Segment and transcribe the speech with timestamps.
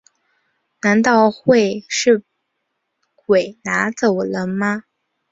[0.81, 2.23] 难道会是
[3.13, 4.85] 鬼拿走了吗